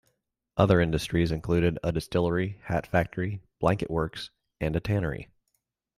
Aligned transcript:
Other 0.57 0.81
industries 0.81 1.31
included 1.31 1.77
a 1.83 1.91
distillery, 1.91 2.59
hat 2.63 2.87
factory, 2.87 3.43
blanket 3.59 3.91
works, 3.91 4.31
and 4.59 4.75
a 4.75 4.79
tannery. 4.79 5.29